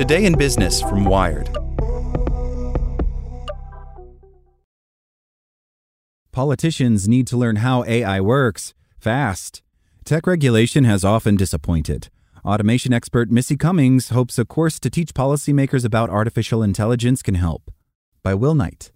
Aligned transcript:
Today 0.00 0.24
in 0.24 0.32
Business 0.38 0.80
from 0.80 1.04
Wired. 1.04 1.50
Politicians 6.32 7.06
need 7.06 7.26
to 7.26 7.36
learn 7.36 7.56
how 7.56 7.84
AI 7.84 8.18
works 8.22 8.72
fast. 8.98 9.60
Tech 10.06 10.26
regulation 10.26 10.84
has 10.84 11.04
often 11.04 11.36
disappointed. 11.36 12.08
Automation 12.46 12.94
expert 12.94 13.30
Missy 13.30 13.58
Cummings 13.58 14.08
hopes 14.08 14.38
a 14.38 14.46
course 14.46 14.80
to 14.80 14.88
teach 14.88 15.12
policymakers 15.12 15.84
about 15.84 16.08
artificial 16.08 16.62
intelligence 16.62 17.20
can 17.20 17.34
help. 17.34 17.70
By 18.22 18.32
Will 18.32 18.54
Knight. 18.54 18.92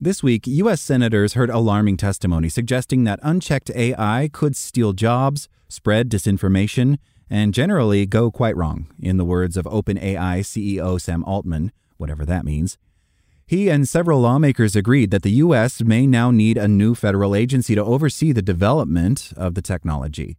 This 0.00 0.22
week, 0.22 0.46
U.S. 0.46 0.80
senators 0.80 1.32
heard 1.32 1.50
alarming 1.50 1.96
testimony 1.96 2.48
suggesting 2.48 3.02
that 3.04 3.18
unchecked 3.24 3.70
AI 3.74 4.30
could 4.32 4.54
steal 4.54 4.92
jobs, 4.92 5.48
spread 5.68 6.08
disinformation, 6.08 6.98
and 7.32 7.54
generally 7.54 8.04
go 8.04 8.30
quite 8.30 8.54
wrong, 8.54 8.88
in 9.00 9.16
the 9.16 9.24
words 9.24 9.56
of 9.56 9.64
OpenAI 9.64 10.40
CEO 10.40 11.00
Sam 11.00 11.24
Altman, 11.24 11.72
whatever 11.96 12.26
that 12.26 12.44
means. 12.44 12.76
He 13.46 13.70
and 13.70 13.88
several 13.88 14.20
lawmakers 14.20 14.76
agreed 14.76 15.10
that 15.12 15.22
the 15.22 15.40
U.S. 15.46 15.82
may 15.82 16.06
now 16.06 16.30
need 16.30 16.58
a 16.58 16.68
new 16.68 16.94
federal 16.94 17.34
agency 17.34 17.74
to 17.74 17.82
oversee 17.82 18.32
the 18.32 18.42
development 18.42 19.32
of 19.34 19.54
the 19.54 19.62
technology. 19.62 20.36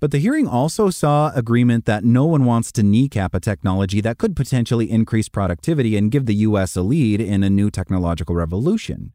But 0.00 0.10
the 0.10 0.18
hearing 0.18 0.46
also 0.46 0.90
saw 0.90 1.32
agreement 1.34 1.86
that 1.86 2.04
no 2.04 2.26
one 2.26 2.44
wants 2.44 2.70
to 2.72 2.82
kneecap 2.82 3.34
a 3.34 3.40
technology 3.40 4.02
that 4.02 4.18
could 4.18 4.36
potentially 4.36 4.90
increase 4.90 5.30
productivity 5.30 5.96
and 5.96 6.10
give 6.10 6.26
the 6.26 6.34
U.S. 6.48 6.76
a 6.76 6.82
lead 6.82 7.22
in 7.22 7.42
a 7.42 7.48
new 7.48 7.70
technological 7.70 8.34
revolution. 8.34 9.14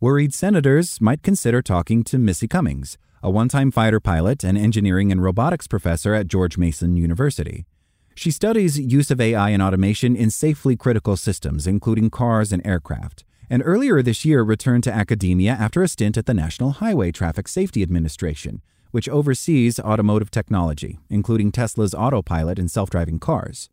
Worried 0.00 0.34
senators 0.34 1.00
might 1.00 1.22
consider 1.22 1.62
talking 1.62 2.02
to 2.02 2.18
Missy 2.18 2.48
Cummings, 2.48 2.98
a 3.22 3.30
one 3.30 3.48
time 3.48 3.70
fighter 3.70 4.00
pilot 4.00 4.44
and 4.44 4.56
engineering 4.56 5.10
and 5.10 5.22
robotics 5.22 5.66
professor 5.66 6.14
at 6.14 6.28
George 6.28 6.58
Mason 6.58 6.96
University. 6.96 7.66
She 8.14 8.30
studies 8.30 8.78
use 8.78 9.10
of 9.10 9.20
AI 9.20 9.50
and 9.50 9.62
automation 9.62 10.16
in 10.16 10.30
safety 10.30 10.76
critical 10.76 11.16
systems, 11.16 11.66
including 11.66 12.10
cars 12.10 12.52
and 12.52 12.66
aircraft, 12.66 13.24
and 13.48 13.62
earlier 13.64 14.02
this 14.02 14.24
year 14.24 14.42
returned 14.42 14.84
to 14.84 14.92
academia 14.92 15.52
after 15.52 15.82
a 15.82 15.88
stint 15.88 16.16
at 16.16 16.26
the 16.26 16.34
National 16.34 16.72
Highway 16.72 17.12
Traffic 17.12 17.48
Safety 17.48 17.82
Administration, 17.82 18.60
which 18.90 19.08
oversees 19.08 19.78
automotive 19.80 20.30
technology, 20.30 20.98
including 21.08 21.52
Tesla's 21.52 21.94
autopilot 21.94 22.58
and 22.58 22.70
self 22.70 22.90
driving 22.90 23.18
cars. 23.18 23.70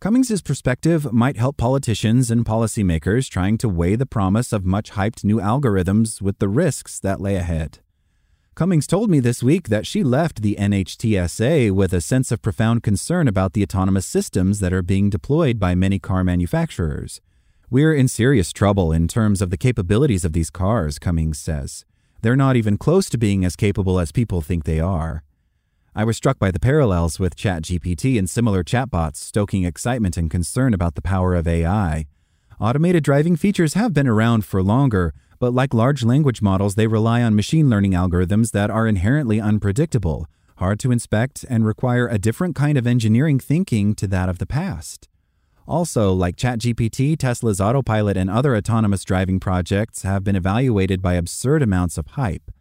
Cummings's 0.00 0.42
perspective 0.42 1.12
might 1.12 1.36
help 1.36 1.56
politicians 1.56 2.30
and 2.30 2.44
policymakers 2.44 3.28
trying 3.28 3.56
to 3.58 3.68
weigh 3.68 3.94
the 3.94 4.06
promise 4.06 4.52
of 4.52 4.64
much 4.64 4.92
hyped 4.92 5.22
new 5.22 5.36
algorithms 5.36 6.20
with 6.20 6.40
the 6.40 6.48
risks 6.48 6.98
that 6.98 7.20
lay 7.20 7.36
ahead. 7.36 7.78
Cummings 8.54 8.86
told 8.86 9.08
me 9.08 9.18
this 9.18 9.42
week 9.42 9.70
that 9.70 9.86
she 9.86 10.04
left 10.04 10.42
the 10.42 10.56
NHTSA 10.56 11.70
with 11.70 11.94
a 11.94 12.02
sense 12.02 12.30
of 12.30 12.42
profound 12.42 12.82
concern 12.82 13.26
about 13.26 13.54
the 13.54 13.62
autonomous 13.62 14.04
systems 14.04 14.60
that 14.60 14.74
are 14.74 14.82
being 14.82 15.08
deployed 15.08 15.58
by 15.58 15.74
many 15.74 15.98
car 15.98 16.22
manufacturers. 16.22 17.22
We're 17.70 17.94
in 17.94 18.08
serious 18.08 18.52
trouble 18.52 18.92
in 18.92 19.08
terms 19.08 19.40
of 19.40 19.48
the 19.48 19.56
capabilities 19.56 20.22
of 20.22 20.34
these 20.34 20.50
cars, 20.50 20.98
Cummings 20.98 21.38
says. 21.38 21.86
They're 22.20 22.36
not 22.36 22.56
even 22.56 22.76
close 22.76 23.08
to 23.08 23.16
being 23.16 23.42
as 23.42 23.56
capable 23.56 23.98
as 23.98 24.12
people 24.12 24.42
think 24.42 24.64
they 24.64 24.80
are. 24.80 25.24
I 25.94 26.04
was 26.04 26.18
struck 26.18 26.38
by 26.38 26.50
the 26.50 26.60
parallels 26.60 27.18
with 27.18 27.36
ChatGPT 27.36 28.18
and 28.18 28.28
similar 28.28 28.62
chatbots 28.62 29.16
stoking 29.16 29.64
excitement 29.64 30.18
and 30.18 30.30
concern 30.30 30.74
about 30.74 30.94
the 30.94 31.00
power 31.00 31.34
of 31.34 31.48
AI. 31.48 32.04
Automated 32.60 33.02
driving 33.02 33.36
features 33.36 33.72
have 33.74 33.94
been 33.94 34.06
around 34.06 34.44
for 34.44 34.62
longer, 34.62 35.14
but 35.42 35.52
like 35.52 35.74
large 35.74 36.04
language 36.04 36.40
models, 36.40 36.76
they 36.76 36.86
rely 36.86 37.20
on 37.20 37.34
machine 37.34 37.68
learning 37.68 37.90
algorithms 37.94 38.52
that 38.52 38.70
are 38.70 38.86
inherently 38.86 39.40
unpredictable, 39.40 40.28
hard 40.58 40.78
to 40.78 40.92
inspect, 40.92 41.44
and 41.50 41.66
require 41.66 42.06
a 42.06 42.16
different 42.16 42.54
kind 42.54 42.78
of 42.78 42.86
engineering 42.86 43.40
thinking 43.40 43.92
to 43.92 44.06
that 44.06 44.28
of 44.28 44.38
the 44.38 44.46
past. 44.46 45.08
Also, 45.66 46.12
like 46.12 46.36
ChatGPT, 46.36 47.18
Tesla's 47.18 47.60
autopilot 47.60 48.16
and 48.16 48.30
other 48.30 48.54
autonomous 48.54 49.02
driving 49.02 49.40
projects 49.40 50.02
have 50.02 50.22
been 50.22 50.36
evaluated 50.36 51.02
by 51.02 51.14
absurd 51.14 51.60
amounts 51.60 51.98
of 51.98 52.06
hype. 52.06 52.52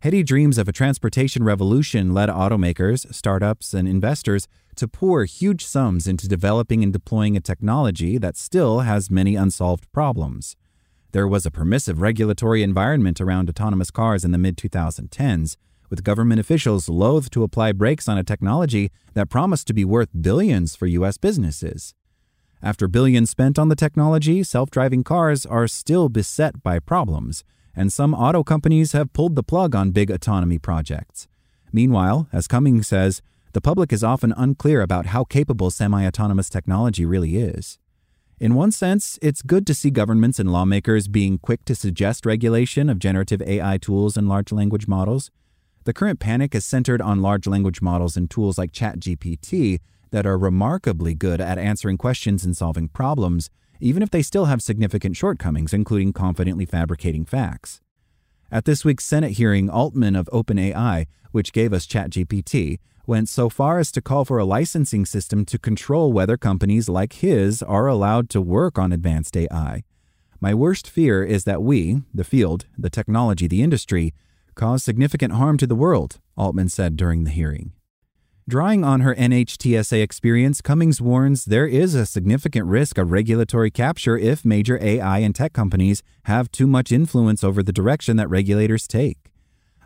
Heady 0.00 0.24
dreams 0.24 0.58
of 0.58 0.66
a 0.66 0.72
transportation 0.72 1.44
revolution 1.44 2.12
led 2.12 2.28
automakers, 2.28 3.14
startups, 3.14 3.72
and 3.72 3.86
investors 3.86 4.48
to 4.74 4.88
pour 4.88 5.24
huge 5.24 5.64
sums 5.64 6.08
into 6.08 6.26
developing 6.26 6.82
and 6.82 6.92
deploying 6.92 7.36
a 7.36 7.40
technology 7.40 8.18
that 8.18 8.36
still 8.36 8.80
has 8.80 9.08
many 9.08 9.36
unsolved 9.36 9.86
problems. 9.92 10.56
There 11.14 11.28
was 11.28 11.46
a 11.46 11.50
permissive 11.52 12.00
regulatory 12.00 12.64
environment 12.64 13.20
around 13.20 13.48
autonomous 13.48 13.92
cars 13.92 14.24
in 14.24 14.32
the 14.32 14.36
mid 14.36 14.56
2010s, 14.56 15.56
with 15.88 16.02
government 16.02 16.40
officials 16.40 16.88
loath 16.88 17.30
to 17.30 17.44
apply 17.44 17.70
brakes 17.70 18.08
on 18.08 18.18
a 18.18 18.24
technology 18.24 18.90
that 19.12 19.30
promised 19.30 19.68
to 19.68 19.72
be 19.72 19.84
worth 19.84 20.08
billions 20.20 20.74
for 20.74 20.88
U.S. 20.88 21.16
businesses. 21.16 21.94
After 22.60 22.88
billions 22.88 23.30
spent 23.30 23.60
on 23.60 23.68
the 23.68 23.76
technology, 23.76 24.42
self 24.42 24.70
driving 24.70 25.04
cars 25.04 25.46
are 25.46 25.68
still 25.68 26.08
beset 26.08 26.64
by 26.64 26.80
problems, 26.80 27.44
and 27.76 27.92
some 27.92 28.12
auto 28.12 28.42
companies 28.42 28.90
have 28.90 29.12
pulled 29.12 29.36
the 29.36 29.44
plug 29.44 29.76
on 29.76 29.92
big 29.92 30.10
autonomy 30.10 30.58
projects. 30.58 31.28
Meanwhile, 31.72 32.26
as 32.32 32.48
Cummings 32.48 32.88
says, 32.88 33.22
the 33.52 33.60
public 33.60 33.92
is 33.92 34.02
often 34.02 34.34
unclear 34.36 34.80
about 34.80 35.06
how 35.06 35.22
capable 35.22 35.70
semi 35.70 36.04
autonomous 36.04 36.50
technology 36.50 37.06
really 37.06 37.36
is. 37.36 37.78
In 38.40 38.54
one 38.54 38.72
sense, 38.72 39.16
it's 39.22 39.42
good 39.42 39.64
to 39.68 39.74
see 39.74 39.90
governments 39.90 40.40
and 40.40 40.50
lawmakers 40.50 41.06
being 41.06 41.38
quick 41.38 41.64
to 41.66 41.74
suggest 41.74 42.26
regulation 42.26 42.90
of 42.90 42.98
generative 42.98 43.40
AI 43.42 43.78
tools 43.78 44.16
and 44.16 44.28
large 44.28 44.50
language 44.50 44.88
models. 44.88 45.30
The 45.84 45.92
current 45.92 46.18
panic 46.18 46.52
is 46.52 46.64
centered 46.64 47.00
on 47.00 47.22
large 47.22 47.46
language 47.46 47.80
models 47.80 48.16
and 48.16 48.28
tools 48.28 48.58
like 48.58 48.72
ChatGPT 48.72 49.78
that 50.10 50.26
are 50.26 50.36
remarkably 50.36 51.14
good 51.14 51.40
at 51.40 51.58
answering 51.58 51.96
questions 51.96 52.44
and 52.44 52.56
solving 52.56 52.88
problems, 52.88 53.50
even 53.80 54.02
if 54.02 54.10
they 54.10 54.22
still 54.22 54.46
have 54.46 54.62
significant 54.62 55.16
shortcomings, 55.16 55.72
including 55.72 56.12
confidently 56.12 56.64
fabricating 56.64 57.24
facts. 57.24 57.82
At 58.54 58.66
this 58.66 58.84
week's 58.84 59.04
Senate 59.04 59.32
hearing, 59.32 59.68
Altman 59.68 60.14
of 60.14 60.28
OpenAI, 60.32 61.08
which 61.32 61.52
gave 61.52 61.72
us 61.72 61.88
ChatGPT, 61.88 62.78
went 63.04 63.28
so 63.28 63.48
far 63.48 63.80
as 63.80 63.90
to 63.90 64.00
call 64.00 64.24
for 64.24 64.38
a 64.38 64.44
licensing 64.44 65.04
system 65.06 65.44
to 65.46 65.58
control 65.58 66.12
whether 66.12 66.36
companies 66.36 66.88
like 66.88 67.14
his 67.14 67.64
are 67.64 67.88
allowed 67.88 68.30
to 68.30 68.40
work 68.40 68.78
on 68.78 68.92
advanced 68.92 69.36
AI. 69.36 69.82
My 70.40 70.54
worst 70.54 70.88
fear 70.88 71.24
is 71.24 71.42
that 71.42 71.64
we, 71.64 72.02
the 72.14 72.22
field, 72.22 72.66
the 72.78 72.90
technology, 72.90 73.48
the 73.48 73.60
industry, 73.60 74.14
cause 74.54 74.84
significant 74.84 75.32
harm 75.32 75.58
to 75.58 75.66
the 75.66 75.74
world, 75.74 76.20
Altman 76.36 76.68
said 76.68 76.96
during 76.96 77.24
the 77.24 77.30
hearing. 77.30 77.72
Drawing 78.46 78.84
on 78.84 79.00
her 79.00 79.14
NHTSA 79.14 80.02
experience, 80.02 80.60
Cummings 80.60 81.00
warns 81.00 81.46
there 81.46 81.66
is 81.66 81.94
a 81.94 82.04
significant 82.04 82.66
risk 82.66 82.98
of 82.98 83.10
regulatory 83.10 83.70
capture 83.70 84.18
if 84.18 84.44
major 84.44 84.78
AI 84.82 85.20
and 85.20 85.34
tech 85.34 85.54
companies 85.54 86.02
have 86.24 86.52
too 86.52 86.66
much 86.66 86.92
influence 86.92 87.42
over 87.42 87.62
the 87.62 87.72
direction 87.72 88.18
that 88.18 88.28
regulators 88.28 88.86
take. 88.86 89.16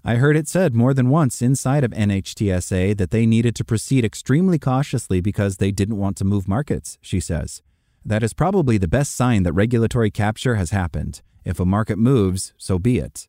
I 0.05 0.17
heard 0.17 0.37
it 0.37 0.49
said 0.49 0.75
more 0.75 0.93
than 0.93 1.09
once 1.09 1.41
inside 1.41 1.85
of 1.85 1.93
NHTSA 1.93 2.97
that 2.97 3.13
they 3.13 3.27
needed 3.27 3.55
to 3.55 3.65
proceed 3.65 4.05
extremely 4.05 4.59
cautiously 4.59 5.21
because 5.21 5.59
they 5.59 5.71
didn't 5.71 5.99
want 5.99 6.17
to 6.17 6.25
move 6.25 6.49
markets, 6.49 6.99
she 7.01 7.21
says. 7.21 7.63
That 8.05 8.25
is 8.25 8.35
probably 8.35 8.77
the 8.77 8.89
best 8.89 9.15
sign 9.15 9.45
that 9.45 9.53
regulatory 9.53 10.11
capture 10.11 10.57
has 10.57 10.73
happened. 10.73 11.23
If 11.45 11.61
a 11.61 11.65
market 11.65 11.97
moves, 11.97 12.55
so 12.59 12.81
be 12.81 12.99
it. 12.99 13.29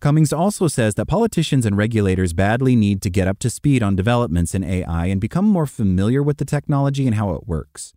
Cummings 0.00 0.32
also 0.32 0.68
says 0.68 0.94
that 0.96 1.06
politicians 1.06 1.64
and 1.64 1.76
regulators 1.76 2.34
badly 2.34 2.76
need 2.76 3.00
to 3.02 3.10
get 3.10 3.26
up 3.26 3.38
to 3.38 3.48
speed 3.48 3.82
on 3.82 3.96
developments 3.96 4.54
in 4.54 4.62
AI 4.62 5.06
and 5.06 5.20
become 5.20 5.46
more 5.46 5.66
familiar 5.66 6.22
with 6.22 6.36
the 6.36 6.44
technology 6.44 7.06
and 7.06 7.14
how 7.14 7.32
it 7.32 7.46
works. 7.46 7.94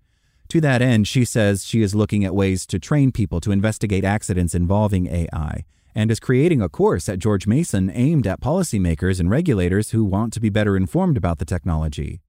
To 0.50 0.62
that 0.62 0.82
end, 0.82 1.08
she 1.08 1.26
says 1.26 1.66
she 1.66 1.82
is 1.82 1.94
looking 1.94 2.24
at 2.24 2.34
ways 2.34 2.66
to 2.68 2.80
train 2.80 3.12
people 3.12 3.42
to 3.42 3.52
investigate 3.52 4.06
accidents 4.06 4.56
involving 4.56 5.08
AI 5.08 5.66
and 5.94 6.10
is 6.10 6.20
creating 6.20 6.62
a 6.62 6.70
course 6.70 7.10
at 7.10 7.20
George 7.20 7.46
Mason 7.46 7.92
aimed 7.94 8.26
at 8.26 8.40
policymakers 8.40 9.20
and 9.20 9.30
regulators 9.30 9.92
who 9.92 10.06
want 10.06 10.32
to 10.34 10.40
be 10.40 10.50
better 10.50 10.78
informed 10.78 11.18
about 11.18 11.38
the 11.38 11.46
technology. 11.46 12.22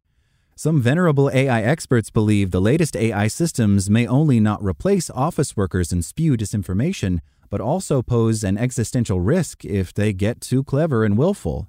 Some 0.57 0.83
venerable 0.83 1.31
AI 1.31 1.63
experts 1.63 2.11
believe 2.11 2.51
the 2.51 2.61
latest 2.61 2.97
AI 2.97 3.29
systems 3.29 3.89
may 3.89 4.07
only 4.07 4.41
not 4.41 4.63
replace 4.63 5.09
office 5.11 5.57
workers 5.57 5.93
and 5.93 6.05
spew 6.05 6.37
disinformation, 6.37 7.21
but 7.51 7.61
also 7.61 8.01
pose 8.01 8.43
an 8.43 8.57
existential 8.57 9.21
risk 9.21 9.65
if 9.65 9.93
they 9.93 10.13
get 10.13 10.41
too 10.41 10.65
clever 10.65 11.05
and 11.05 11.19
willful. 11.19 11.69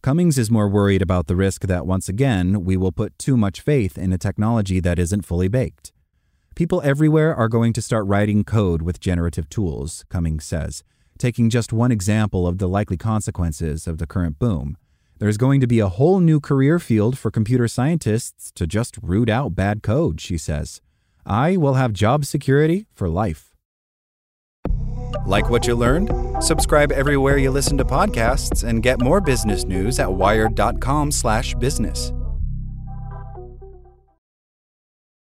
Cummings 0.00 0.38
is 0.38 0.50
more 0.50 0.68
worried 0.68 1.02
about 1.02 1.26
the 1.26 1.36
risk 1.36 1.62
that 1.62 1.86
once 1.86 2.08
again 2.08 2.64
we 2.64 2.76
will 2.76 2.92
put 2.92 3.18
too 3.18 3.36
much 3.36 3.60
faith 3.60 3.98
in 3.98 4.12
a 4.12 4.18
technology 4.18 4.80
that 4.80 4.98
isn't 4.98 5.26
fully 5.26 5.48
baked. 5.48 5.92
People 6.54 6.80
everywhere 6.82 7.34
are 7.36 7.48
going 7.48 7.72
to 7.74 7.82
start 7.82 8.06
writing 8.06 8.42
code 8.42 8.80
with 8.80 9.00
generative 9.00 9.48
tools, 9.48 10.04
Cummings 10.08 10.44
says, 10.44 10.82
taking 11.18 11.50
just 11.50 11.72
one 11.72 11.92
example 11.92 12.46
of 12.46 12.58
the 12.58 12.68
likely 12.68 12.96
consequences 12.96 13.86
of 13.86 13.98
the 13.98 14.06
current 14.06 14.38
boom. 14.38 14.76
There's 15.18 15.36
going 15.36 15.60
to 15.60 15.66
be 15.66 15.80
a 15.80 15.88
whole 15.88 16.20
new 16.20 16.40
career 16.40 16.78
field 16.78 17.18
for 17.18 17.30
computer 17.30 17.66
scientists 17.66 18.52
to 18.52 18.68
just 18.68 18.96
root 19.02 19.28
out 19.28 19.56
bad 19.56 19.82
code, 19.82 20.20
she 20.20 20.38
says. 20.38 20.80
I 21.26 21.56
will 21.56 21.74
have 21.74 21.92
job 21.92 22.24
security 22.24 22.86
for 22.94 23.08
life. 23.08 23.52
Like 25.26 25.50
what 25.50 25.66
you 25.66 25.74
learned? 25.74 26.12
Subscribe 26.40 26.92
everywhere 26.92 27.38
you 27.38 27.50
listen 27.50 27.76
to 27.78 27.84
podcasts 27.84 28.62
and 28.62 28.80
get 28.82 29.00
more 29.00 29.20
business 29.20 29.64
news 29.64 29.98
at 29.98 30.12
wired.com/business. 30.12 32.12